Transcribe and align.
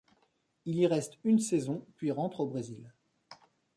Il 0.65 0.79
y 0.79 0.87
reste 0.87 1.19
une 1.23 1.37
saison 1.37 1.85
puis 1.95 2.09
rentre 2.11 2.39
au 2.39 2.47
Brésil. 2.47 2.91